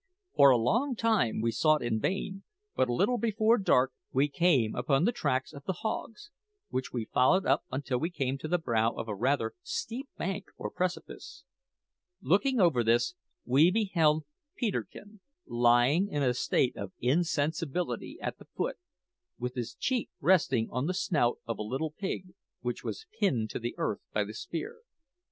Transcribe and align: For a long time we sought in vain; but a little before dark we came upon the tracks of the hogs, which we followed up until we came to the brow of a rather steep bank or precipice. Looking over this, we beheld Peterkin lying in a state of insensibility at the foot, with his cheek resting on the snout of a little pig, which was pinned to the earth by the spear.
For 0.33 0.49
a 0.49 0.57
long 0.57 0.95
time 0.95 1.41
we 1.41 1.51
sought 1.51 1.83
in 1.83 1.99
vain; 1.99 2.41
but 2.75 2.89
a 2.89 2.93
little 2.95 3.19
before 3.19 3.59
dark 3.59 3.91
we 4.11 4.27
came 4.29 4.73
upon 4.73 5.05
the 5.05 5.11
tracks 5.11 5.53
of 5.53 5.63
the 5.65 5.81
hogs, 5.85 6.31
which 6.69 6.91
we 6.91 7.05
followed 7.05 7.45
up 7.45 7.65
until 7.71 7.99
we 7.99 8.09
came 8.09 8.39
to 8.39 8.47
the 8.47 8.57
brow 8.57 8.93
of 8.93 9.07
a 9.07 9.13
rather 9.13 9.53
steep 9.61 10.09
bank 10.17 10.47
or 10.57 10.71
precipice. 10.71 11.43
Looking 12.19 12.59
over 12.59 12.83
this, 12.83 13.13
we 13.45 13.69
beheld 13.69 14.25
Peterkin 14.55 15.19
lying 15.45 16.07
in 16.07 16.23
a 16.23 16.33
state 16.33 16.75
of 16.75 16.93
insensibility 16.99 18.17
at 18.19 18.39
the 18.39 18.45
foot, 18.45 18.77
with 19.37 19.53
his 19.53 19.75
cheek 19.75 20.09
resting 20.19 20.67
on 20.71 20.87
the 20.87 20.95
snout 20.95 21.37
of 21.45 21.59
a 21.59 21.61
little 21.61 21.91
pig, 21.91 22.33
which 22.61 22.83
was 22.83 23.05
pinned 23.19 23.51
to 23.51 23.59
the 23.59 23.75
earth 23.77 24.01
by 24.11 24.23
the 24.23 24.33
spear. 24.33 24.79